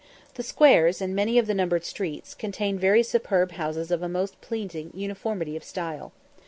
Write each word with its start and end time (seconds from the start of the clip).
The 0.33 0.41
squares, 0.41 0.99
and 0.99 1.15
many 1.15 1.37
of 1.37 1.45
the 1.45 1.53
numbered 1.53 1.85
streets, 1.85 2.33
contain 2.33 2.79
very 2.79 3.03
superb 3.03 3.51
houses 3.51 3.91
of 3.91 4.01
a 4.01 4.09
most 4.09 4.41
pleasing 4.41 4.89
uniformity 4.95 5.55
of 5.55 5.63
style. 5.63 6.11